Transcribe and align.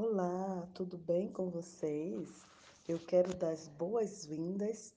Olá, 0.00 0.64
tudo 0.74 0.96
bem 0.96 1.26
com 1.26 1.50
vocês? 1.50 2.28
Eu 2.86 3.00
quero 3.00 3.34
dar 3.34 3.50
as 3.50 3.66
boas-vindas 3.66 4.94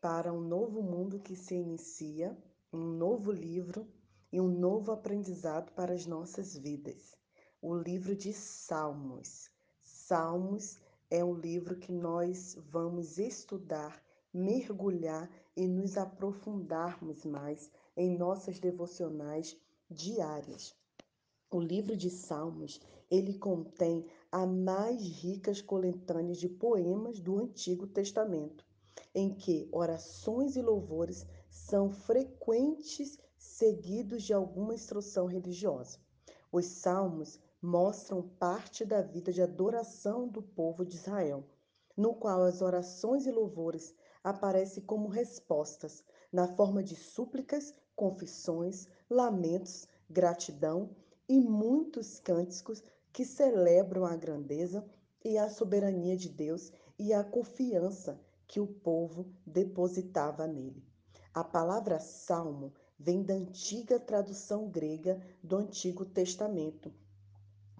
para 0.00 0.32
um 0.32 0.40
novo 0.40 0.80
mundo 0.80 1.18
que 1.18 1.34
se 1.34 1.56
inicia, 1.56 2.38
um 2.72 2.78
novo 2.78 3.32
livro 3.32 3.84
e 4.30 4.40
um 4.40 4.46
novo 4.46 4.92
aprendizado 4.92 5.72
para 5.72 5.92
as 5.92 6.06
nossas 6.06 6.56
vidas. 6.56 7.16
O 7.60 7.74
livro 7.74 8.14
de 8.14 8.32
Salmos. 8.32 9.50
Salmos 9.82 10.78
é 11.10 11.24
um 11.24 11.34
livro 11.34 11.74
que 11.74 11.90
nós 11.90 12.56
vamos 12.70 13.18
estudar, 13.18 14.00
mergulhar 14.32 15.28
e 15.56 15.66
nos 15.66 15.98
aprofundarmos 15.98 17.24
mais 17.24 17.72
em 17.96 18.16
nossas 18.16 18.60
devocionais 18.60 19.56
diárias. 19.90 20.77
O 21.50 21.60
livro 21.60 21.96
de 21.96 22.10
Salmos, 22.10 22.78
ele 23.10 23.32
contém 23.38 24.04
a 24.30 24.44
mais 24.44 25.00
ricas 25.00 25.62
coletâneas 25.62 26.36
de 26.36 26.46
poemas 26.46 27.18
do 27.18 27.38
Antigo 27.38 27.86
Testamento, 27.86 28.66
em 29.14 29.34
que 29.34 29.66
orações 29.72 30.56
e 30.56 30.60
louvores 30.60 31.26
são 31.48 31.90
frequentes 31.90 33.16
seguidos 33.38 34.24
de 34.24 34.34
alguma 34.34 34.74
instrução 34.74 35.24
religiosa. 35.24 35.98
Os 36.52 36.66
salmos 36.66 37.40
mostram 37.62 38.28
parte 38.38 38.84
da 38.84 39.00
vida 39.00 39.32
de 39.32 39.40
adoração 39.40 40.28
do 40.28 40.42
povo 40.42 40.84
de 40.84 40.96
Israel, 40.96 41.42
no 41.96 42.14
qual 42.14 42.42
as 42.42 42.60
orações 42.60 43.24
e 43.24 43.30
louvores 43.30 43.94
aparecem 44.22 44.82
como 44.82 45.08
respostas 45.08 46.04
na 46.30 46.46
forma 46.46 46.82
de 46.82 46.94
súplicas, 46.94 47.72
confissões, 47.96 48.86
lamentos, 49.08 49.88
gratidão 50.10 50.94
e 51.28 51.40
muitos 51.40 52.18
cânticos 52.18 52.82
que 53.12 53.24
celebram 53.24 54.04
a 54.04 54.16
grandeza 54.16 54.84
e 55.24 55.36
a 55.36 55.48
soberania 55.48 56.16
de 56.16 56.28
Deus 56.28 56.72
e 56.98 57.12
a 57.12 57.22
confiança 57.22 58.20
que 58.46 58.58
o 58.60 58.66
povo 58.66 59.30
depositava 59.46 60.46
nele. 60.46 60.82
A 61.34 61.44
palavra 61.44 62.00
salmo 62.00 62.72
vem 62.98 63.22
da 63.22 63.34
antiga 63.34 64.00
tradução 64.00 64.68
grega 64.68 65.20
do 65.42 65.56
Antigo 65.56 66.04
Testamento, 66.04 66.92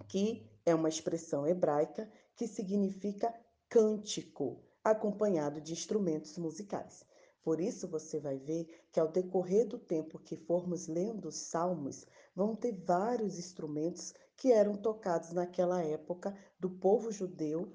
que 0.06 0.46
é 0.64 0.74
uma 0.74 0.88
expressão 0.88 1.46
hebraica 1.46 2.08
que 2.36 2.46
significa 2.46 3.34
cântico, 3.68 4.62
acompanhado 4.84 5.60
de 5.60 5.72
instrumentos 5.72 6.36
musicais. 6.38 7.04
Por 7.42 7.60
isso 7.60 7.88
você 7.88 8.18
vai 8.18 8.38
ver 8.38 8.82
que 8.92 9.00
ao 9.00 9.08
decorrer 9.08 9.66
do 9.66 9.78
tempo 9.78 10.18
que 10.18 10.36
formos 10.36 10.86
lendo 10.86 11.28
os 11.28 11.36
salmos, 11.36 12.06
vão 12.34 12.54
ter 12.54 12.72
vários 12.72 13.38
instrumentos 13.38 14.12
que 14.36 14.52
eram 14.52 14.74
tocados 14.74 15.32
naquela 15.32 15.82
época 15.82 16.36
do 16.58 16.70
povo 16.70 17.10
judeu, 17.10 17.72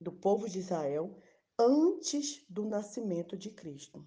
do 0.00 0.12
povo 0.12 0.48
de 0.48 0.58
Israel, 0.58 1.16
antes 1.58 2.44
do 2.48 2.64
nascimento 2.64 3.36
de 3.36 3.50
Cristo. 3.50 4.04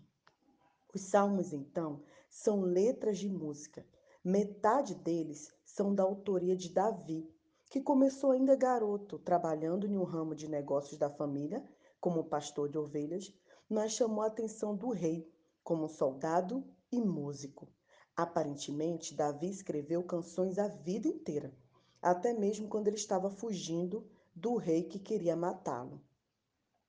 Os 0.93 1.01
salmos, 1.01 1.53
então, 1.53 2.01
são 2.29 2.61
letras 2.61 3.17
de 3.17 3.29
música. 3.29 3.85
Metade 4.23 4.95
deles 4.95 5.51
são 5.63 5.93
da 5.93 6.03
autoria 6.03 6.55
de 6.55 6.69
Davi, 6.69 7.29
que 7.69 7.81
começou 7.81 8.31
ainda 8.31 8.55
garoto, 8.55 9.19
trabalhando 9.19 9.85
em 9.85 9.95
um 9.95 10.03
ramo 10.03 10.33
de 10.33 10.47
negócios 10.47 10.97
da 10.97 11.09
família, 11.09 11.63
como 11.99 12.23
pastor 12.23 12.69
de 12.69 12.77
ovelhas, 12.77 13.33
mas 13.69 13.91
chamou 13.91 14.23
a 14.23 14.27
atenção 14.27 14.75
do 14.75 14.89
rei, 14.89 15.31
como 15.63 15.87
soldado 15.87 16.63
e 16.91 16.99
músico. 16.99 17.67
Aparentemente, 18.15 19.13
Davi 19.13 19.49
escreveu 19.49 20.03
canções 20.03 20.57
a 20.57 20.67
vida 20.67 21.07
inteira 21.07 21.53
até 22.01 22.33
mesmo 22.33 22.67
quando 22.67 22.87
ele 22.87 22.95
estava 22.95 23.29
fugindo 23.29 24.07
do 24.33 24.55
rei 24.55 24.83
que 24.83 24.99
queria 24.99 25.35
matá-lo. 25.35 26.01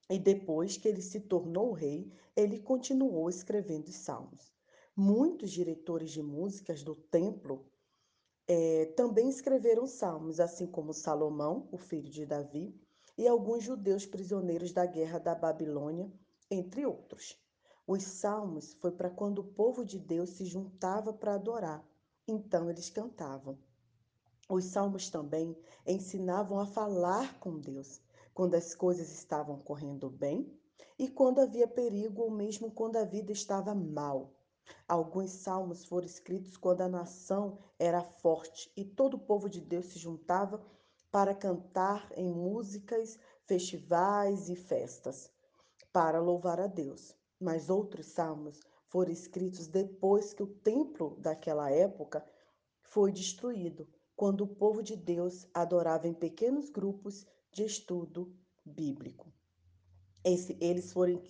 E 0.09 0.17
depois 0.17 0.77
que 0.77 0.87
ele 0.87 1.01
se 1.01 1.19
tornou 1.21 1.71
rei, 1.71 2.11
ele 2.35 2.59
continuou 2.59 3.29
escrevendo 3.29 3.87
os 3.87 3.95
salmos. 3.95 4.51
Muitos 4.95 5.51
diretores 5.51 6.11
de 6.11 6.21
músicas 6.21 6.83
do 6.83 6.95
templo 6.95 7.65
é, 8.47 8.85
também 8.97 9.29
escreveram 9.29 9.87
salmos, 9.87 10.39
assim 10.39 10.67
como 10.67 10.93
Salomão, 10.93 11.67
o 11.71 11.77
filho 11.77 12.09
de 12.09 12.25
Davi, 12.25 12.75
e 13.17 13.27
alguns 13.27 13.63
judeus 13.63 14.05
prisioneiros 14.05 14.73
da 14.73 14.85
guerra 14.85 15.19
da 15.19 15.35
Babilônia, 15.35 16.11
entre 16.51 16.85
outros. 16.85 17.35
Os 17.87 18.03
salmos 18.03 18.73
foi 18.75 18.91
para 18.91 19.09
quando 19.09 19.39
o 19.39 19.53
povo 19.53 19.83
de 19.83 19.97
Deus 19.97 20.31
se 20.31 20.45
juntava 20.45 21.11
para 21.11 21.33
adorar. 21.33 21.83
Então 22.27 22.69
eles 22.69 22.89
cantavam. 22.89 23.57
Os 24.47 24.65
salmos 24.65 25.09
também 25.09 25.57
ensinavam 25.87 26.59
a 26.59 26.65
falar 26.67 27.39
com 27.39 27.57
Deus 27.57 28.01
quando 28.33 28.55
as 28.55 28.75
coisas 28.75 29.09
estavam 29.11 29.57
correndo 29.57 30.09
bem 30.09 30.53
e 30.99 31.07
quando 31.07 31.39
havia 31.39 31.67
perigo 31.67 32.21
ou 32.21 32.29
mesmo 32.29 32.69
quando 32.69 32.97
a 32.97 33.05
vida 33.05 33.31
estava 33.31 33.73
mal. 33.73 34.33
Alguns 34.87 35.31
salmos 35.31 35.85
foram 35.85 36.05
escritos 36.05 36.55
quando 36.57 36.81
a 36.81 36.89
nação 36.89 37.57
era 37.79 38.03
forte 38.03 38.71
e 38.75 38.85
todo 38.85 39.15
o 39.15 39.19
povo 39.19 39.49
de 39.49 39.59
Deus 39.59 39.87
se 39.87 39.99
juntava 39.99 40.61
para 41.11 41.33
cantar 41.33 42.09
em 42.15 42.31
músicas, 42.31 43.17
festivais 43.45 44.47
e 44.49 44.55
festas, 44.55 45.31
para 45.91 46.19
louvar 46.19 46.59
a 46.59 46.67
Deus. 46.67 47.15
Mas 47.39 47.69
outros 47.69 48.07
salmos 48.07 48.59
foram 48.87 49.11
escritos 49.11 49.67
depois 49.67 50.33
que 50.33 50.43
o 50.43 50.47
templo 50.47 51.15
daquela 51.19 51.71
época 51.71 52.25
foi 52.81 53.11
destruído 53.11 53.87
quando 54.15 54.41
o 54.41 54.47
povo 54.47 54.83
de 54.83 54.95
Deus 54.95 55.47
adorava 55.53 56.07
em 56.07 56.13
pequenos 56.13 56.69
grupos 56.69 57.25
de 57.51 57.63
estudo 57.63 58.35
bíblico. 58.65 59.33
Esse, 60.23 60.55
eles 60.61 60.91
foram 60.91 61.21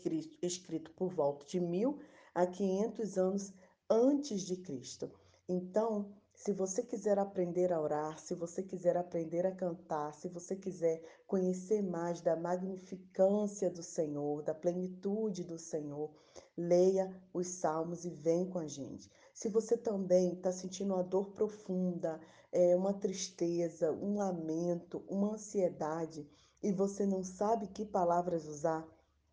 escritos 0.42 0.94
por 0.94 1.14
volta 1.14 1.46
de 1.46 1.60
mil 1.60 2.00
a 2.36 2.46
500 2.46 3.18
anos 3.18 3.54
antes 3.90 4.42
de 4.42 4.58
Cristo. 4.58 5.10
Então, 5.48 6.14
se 6.44 6.53
você 6.53 6.81
quiser 6.81 7.19
aprender 7.19 7.72
a 7.72 7.79
orar, 7.79 8.18
se 8.18 8.34
você 8.34 8.63
quiser 8.63 8.97
aprender 8.97 9.46
a 9.46 9.56
cantar, 9.56 10.12
se 10.16 10.28
você 10.28 10.56
quiser 10.56 11.00
conhecer 11.28 11.84
mais 11.84 12.19
da 12.19 12.35
magnificância 12.35 13.69
do 13.69 13.84
Senhor, 13.84 14.41
da 14.41 14.52
plenitude 14.52 15.44
do 15.44 15.59
Senhor, 15.59 16.09
leia 16.57 17.16
os 17.31 17.46
salmos 17.46 18.06
e 18.06 18.09
vem 18.09 18.50
com 18.50 18.57
a 18.57 18.66
gente. 18.66 19.07
Se 19.35 19.50
você 19.50 19.78
também 19.78 20.34
está 20.34 20.52
sentindo 20.52 20.96
uma 20.96 21.03
dor 21.03 21.29
profunda, 21.29 22.19
é, 22.52 22.75
uma 22.75 22.91
tristeza, 22.91 23.91
um 23.91 24.18
lamento, 24.18 25.06
uma 25.08 25.35
ansiedade 25.35 26.28
e 26.63 26.72
você 26.72 27.06
não 27.06 27.23
sabe 27.23 27.68
que 27.68 27.85
palavras 27.85 28.47
usar, 28.47 28.84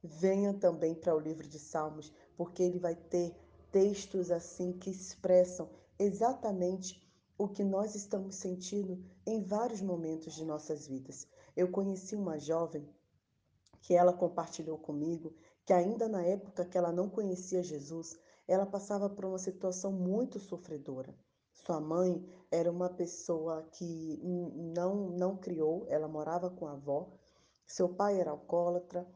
venha 0.03 0.53
também 0.53 0.95
para 0.95 1.17
o 1.17 1.19
livro 1.19 1.49
de 1.49 1.59
Salmos, 1.59 2.13
porque 2.37 2.63
ele 2.63 2.79
vai 2.79 2.95
ter 2.95 3.35
textos 3.73 4.31
assim 4.31 4.73
que 4.75 4.91
expressam 4.91 5.71
exatamente 5.99 7.03
o 7.37 7.49
que 7.49 7.63
nós 7.63 7.95
estamos 7.95 8.37
sentindo 8.37 9.03
em 9.27 9.43
vários 9.43 9.81
momentos 9.81 10.35
de 10.35 10.45
nossas 10.45 10.87
vidas. 10.87 11.27
Eu 11.57 11.71
conheci 11.71 12.17
uma 12.17 12.39
jovem 12.39 12.89
que 13.81 13.95
ela 13.95 14.13
compartilhou 14.13 14.79
comigo 14.79 15.35
que 15.65 15.73
ainda 15.73 16.09
na 16.09 16.23
época 16.23 16.65
que 16.65 16.79
ela 16.79 16.91
não 16.91 17.11
conhecia 17.11 17.63
Jesus, 17.63 18.19
ela 18.47 18.65
passava 18.65 19.11
por 19.11 19.27
uma 19.27 19.39
situação 19.39 19.93
muito 19.93 20.39
sofredora. 20.39 21.15
Sua 21.53 21.79
mãe 21.79 22.27
era 22.51 22.71
uma 22.71 22.89
pessoa 22.89 23.63
que 23.73 24.19
não, 24.75 25.11
não 25.11 25.37
criou, 25.37 25.85
ela 25.89 26.09
morava 26.09 26.49
com 26.49 26.67
a 26.67 26.73
avó. 26.73 27.13
Seu 27.67 27.89
pai 27.89 28.19
era 28.19 28.31
alcoólatra 28.31 29.07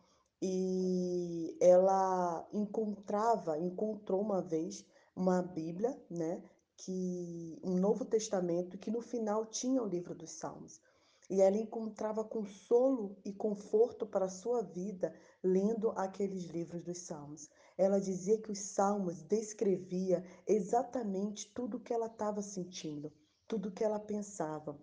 e 0.43 1.57
ela 1.61 2.47
encontrava, 2.53 3.59
encontrou 3.59 4.21
uma 4.21 4.43
vez 4.43 4.85
uma 5.17 5.41
Bíblia, 5.41 5.99
né, 6.11 6.43
que 6.85 7.61
um 7.63 7.77
Novo 7.77 8.05
Testamento 8.05 8.77
que 8.77 8.91
no 8.91 9.01
final 9.01 9.47
tinha 9.47 9.81
o 9.81 9.87
livro 9.87 10.15
dos 10.15 10.31
Salmos. 10.31 10.81
E 11.31 11.41
ela 11.41 11.57
encontrava 11.57 12.25
consolo 12.25 13.17
e 13.25 13.33
conforto 13.33 14.05
para 14.05 14.25
a 14.25 14.31
sua 14.31 14.63
vida 14.63 15.15
lendo 15.43 15.91
aqueles 15.91 16.45
livros 16.47 16.83
dos 16.83 16.99
Salmos. 16.99 17.49
Ela 17.79 18.01
dizia 18.01 18.37
que 18.37 18.51
os 18.51 18.59
Salmos 18.59 19.23
descrevia 19.23 20.25
exatamente 20.47 21.53
tudo 21.55 21.77
o 21.77 21.81
que 21.81 21.93
ela 21.93 22.07
estava 22.07 22.43
sentindo, 22.43 23.13
tudo 23.47 23.69
o 23.69 23.73
que 23.73 23.85
ela 23.85 24.01
pensava. 24.01 24.77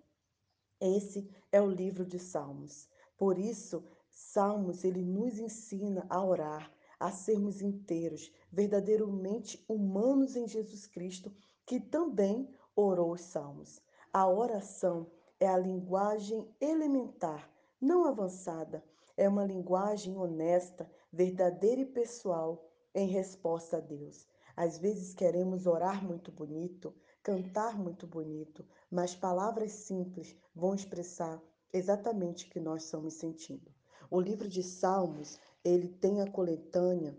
Esse 0.80 1.30
é 1.52 1.62
o 1.62 1.70
livro 1.70 2.06
de 2.06 2.18
Salmos. 2.18 2.88
Por 3.18 3.38
isso, 3.38 3.84
Salmos 4.10 4.86
ele 4.86 5.04
nos 5.04 5.38
ensina 5.38 6.08
a 6.10 6.24
orar, 6.24 6.72
a 6.98 7.12
sermos 7.12 7.62
inteiros, 7.62 8.32
verdadeiramente 8.52 9.64
humanos 9.68 10.38
em 10.38 10.48
Jesus 10.48 10.88
Cristo, 10.88 11.32
que 11.70 11.80
também 11.80 12.50
orou 12.76 13.12
os 13.12 13.22
Salmos. 13.22 13.80
A 14.12 14.28
oração 14.28 15.06
é 15.40 15.48
a 15.48 15.56
linguagem 15.56 16.50
elementar, 16.60 17.48
não 17.80 18.06
avançada, 18.06 18.84
é 19.16 19.30
uma 19.30 19.46
linguagem 19.46 20.18
honesta, 20.18 20.90
verdadeira 21.14 21.82
e 21.82 21.86
pessoal 21.86 22.68
em 22.96 23.06
resposta 23.06 23.78
a 23.78 23.80
Deus. 23.80 24.28
Às 24.58 24.80
vezes 24.80 25.14
queremos 25.14 25.68
orar 25.68 26.04
muito 26.04 26.32
bonito, 26.32 26.92
cantar 27.22 27.78
muito 27.78 28.08
bonito, 28.08 28.66
mas 28.90 29.14
palavras 29.14 29.72
simples 29.72 30.36
vão 30.56 30.74
expressar 30.74 31.40
exatamente 31.72 32.48
o 32.48 32.50
que 32.50 32.60
nós 32.60 32.86
estamos 32.86 33.14
sentindo. 33.14 33.72
O 34.10 34.20
livro 34.20 34.50
de 34.50 34.64
Salmos, 34.64 35.38
ele 35.64 35.88
tem 35.88 36.20
a 36.20 36.32
coletânea 36.32 37.16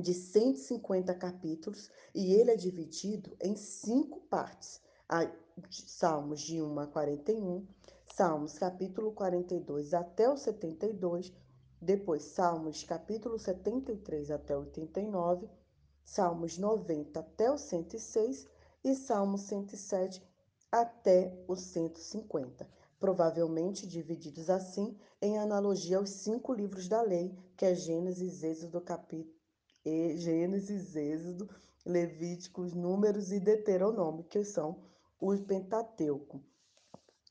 de 0.00 0.14
150 0.14 1.14
capítulos 1.14 1.90
e 2.14 2.32
ele 2.32 2.50
é 2.50 2.56
dividido 2.56 3.36
em 3.40 3.54
cinco 3.54 4.20
partes. 4.22 4.80
Salmos 5.70 6.40
de 6.40 6.62
1 6.62 6.80
a 6.80 6.86
41, 6.86 7.66
Salmos 8.06 8.58
capítulo 8.58 9.12
42 9.12 9.92
até 9.92 10.30
o 10.30 10.36
72, 10.36 11.30
depois 11.80 12.22
Salmos 12.22 12.84
capítulo 12.84 13.38
73 13.38 14.30
até 14.30 14.56
o 14.56 14.60
89, 14.60 15.46
Salmos 16.02 16.56
90 16.56 17.20
até 17.20 17.50
o 17.50 17.58
106 17.58 18.48
e 18.82 18.94
Salmos 18.94 19.42
107 19.42 20.22
até 20.70 21.38
o 21.46 21.54
150, 21.54 22.66
provavelmente 22.98 23.86
divididos 23.86 24.48
assim 24.48 24.96
em 25.20 25.38
analogia 25.38 25.98
aos 25.98 26.08
cinco 26.08 26.54
livros 26.54 26.88
da 26.88 27.02
lei, 27.02 27.36
que 27.58 27.66
é 27.66 27.74
Gênesis, 27.74 28.42
Êxodo, 28.42 28.80
capítulo 28.80 29.41
Gênesis, 29.84 30.94
Êxodo, 30.94 31.48
Levíticos, 31.84 32.72
Números 32.72 33.32
e 33.32 33.40
Deuteronômio, 33.40 34.24
que 34.24 34.44
são 34.44 34.78
o 35.20 35.36
Pentateuco. 35.36 36.40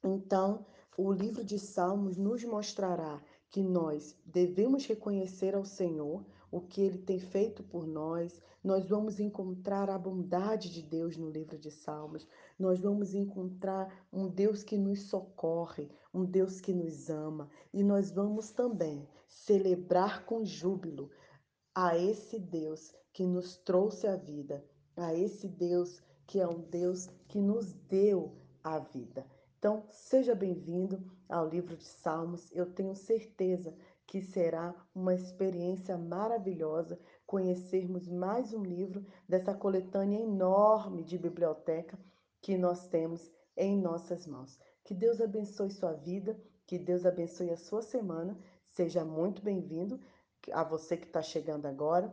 Então, 0.03 0.65
o 0.97 1.11
livro 1.11 1.43
de 1.43 1.57
Salmos 1.57 2.17
nos 2.17 2.43
mostrará 2.43 3.21
que 3.49 3.63
nós 3.63 4.17
devemos 4.25 4.85
reconhecer 4.85 5.55
ao 5.55 5.63
Senhor 5.63 6.25
o 6.51 6.59
que 6.59 6.81
ele 6.81 6.97
tem 6.97 7.19
feito 7.19 7.63
por 7.63 7.87
nós. 7.87 8.41
Nós 8.63 8.87
vamos 8.87 9.19
encontrar 9.19 9.89
a 9.89 9.97
bondade 9.97 10.69
de 10.69 10.81
Deus 10.81 11.15
no 11.15 11.29
livro 11.29 11.57
de 11.57 11.71
Salmos. 11.71 12.27
Nós 12.59 12.79
vamos 12.79 13.13
encontrar 13.13 14.05
um 14.11 14.27
Deus 14.27 14.63
que 14.63 14.77
nos 14.77 15.03
socorre, 15.03 15.89
um 16.13 16.25
Deus 16.25 16.59
que 16.59 16.73
nos 16.73 17.09
ama. 17.09 17.49
E 17.73 17.83
nós 17.83 18.11
vamos 18.11 18.51
também 18.51 19.07
celebrar 19.27 20.25
com 20.25 20.43
júbilo 20.43 21.09
a 21.73 21.97
esse 21.97 22.37
Deus 22.37 22.93
que 23.13 23.25
nos 23.25 23.57
trouxe 23.57 24.07
a 24.07 24.15
vida, 24.15 24.63
a 24.95 25.13
esse 25.13 25.47
Deus 25.47 26.01
que 26.27 26.39
é 26.39 26.47
um 26.47 26.61
Deus 26.61 27.07
que 27.27 27.41
nos 27.41 27.73
deu 27.73 28.37
a 28.63 28.79
vida. 28.79 29.25
Então, 29.57 29.85
seja 29.89 30.33
bem-vindo 30.33 31.03
ao 31.29 31.47
livro 31.47 31.77
de 31.77 31.85
Salmos. 31.85 32.49
Eu 32.51 32.73
tenho 32.73 32.95
certeza 32.95 33.73
que 34.05 34.21
será 34.21 34.75
uma 34.93 35.13
experiência 35.13 35.97
maravilhosa 35.97 36.99
conhecermos 37.25 38.07
mais 38.09 38.53
um 38.53 38.63
livro 38.63 39.05
dessa 39.27 39.53
coletânea 39.53 40.19
enorme 40.19 41.03
de 41.03 41.17
biblioteca 41.17 41.97
que 42.41 42.57
nós 42.57 42.87
temos 42.87 43.31
em 43.55 43.77
nossas 43.77 44.25
mãos. 44.27 44.59
Que 44.83 44.93
Deus 44.93 45.21
abençoe 45.21 45.69
sua 45.69 45.93
vida, 45.93 46.37
que 46.65 46.77
Deus 46.77 47.05
abençoe 47.05 47.51
a 47.51 47.57
sua 47.57 47.81
semana. 47.81 48.37
Seja 48.67 49.05
muito 49.05 49.41
bem-vindo 49.41 49.99
a 50.51 50.63
você 50.63 50.97
que 50.97 51.07
está 51.07 51.21
chegando 51.21 51.65
agora. 51.65 52.11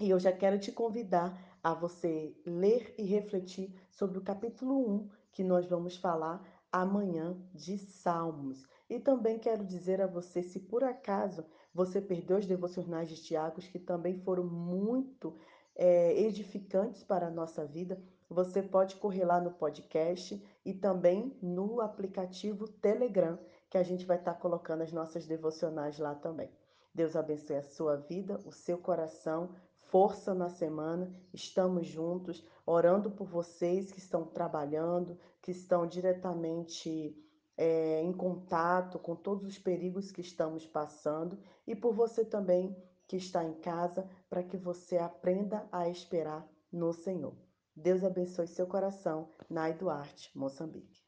E 0.00 0.10
eu 0.10 0.18
já 0.18 0.32
quero 0.32 0.58
te 0.58 0.72
convidar 0.72 1.38
a 1.62 1.72
você 1.72 2.36
ler 2.44 2.94
e 2.98 3.04
refletir 3.04 3.74
sobre 3.90 4.18
o 4.18 4.22
capítulo 4.22 4.78
1, 4.96 5.10
que 5.32 5.44
nós 5.44 5.66
vamos 5.66 5.96
falar 5.96 6.42
amanhã 6.70 7.36
de 7.54 7.78
Salmos. 7.78 8.66
E 8.90 8.98
também 8.98 9.38
quero 9.38 9.64
dizer 9.64 10.00
a 10.00 10.06
você, 10.06 10.42
se 10.42 10.58
por 10.58 10.82
acaso 10.82 11.44
você 11.72 12.00
perdeu 12.00 12.36
os 12.36 12.46
devocionais 12.46 13.08
de 13.08 13.22
Tiago, 13.22 13.60
que 13.60 13.78
também 13.78 14.18
foram 14.18 14.44
muito 14.44 15.36
é, 15.76 16.20
edificantes 16.20 17.02
para 17.02 17.28
a 17.28 17.30
nossa 17.30 17.64
vida, 17.64 18.02
você 18.28 18.62
pode 18.62 18.96
correr 18.96 19.24
lá 19.24 19.40
no 19.40 19.52
podcast 19.52 20.42
e 20.64 20.74
também 20.74 21.36
no 21.40 21.80
aplicativo 21.80 22.66
Telegram, 22.66 23.38
que 23.70 23.78
a 23.78 23.82
gente 23.82 24.04
vai 24.04 24.18
estar 24.18 24.34
colocando 24.34 24.82
as 24.82 24.92
nossas 24.92 25.26
devocionais 25.26 25.98
lá 25.98 26.14
também. 26.14 26.50
Deus 26.94 27.16
abençoe 27.16 27.56
a 27.56 27.62
sua 27.62 27.96
vida, 27.96 28.40
o 28.44 28.52
seu 28.52 28.78
coração, 28.78 29.50
força 29.80 30.32
na 30.32 30.48
semana. 30.48 31.10
Estamos 31.32 31.86
juntos, 31.86 32.46
orando 32.64 33.10
por 33.10 33.26
vocês 33.26 33.90
que 33.90 33.98
estão 33.98 34.24
trabalhando, 34.24 35.18
que 35.42 35.50
estão 35.50 35.86
diretamente 35.86 37.16
é, 37.56 38.00
em 38.00 38.12
contato 38.12 38.98
com 38.98 39.16
todos 39.16 39.44
os 39.46 39.58
perigos 39.58 40.12
que 40.12 40.20
estamos 40.20 40.66
passando 40.66 41.38
e 41.66 41.74
por 41.74 41.92
você 41.92 42.24
também 42.24 42.76
que 43.06 43.16
está 43.16 43.44
em 43.44 43.54
casa, 43.54 44.08
para 44.30 44.42
que 44.42 44.56
você 44.56 44.96
aprenda 44.96 45.68
a 45.70 45.88
esperar 45.88 46.48
no 46.72 46.92
Senhor. 46.92 47.34
Deus 47.76 48.04
abençoe 48.04 48.46
seu 48.46 48.66
coração. 48.66 49.28
Nai 49.50 49.74
Duarte, 49.74 50.30
Moçambique. 50.36 51.03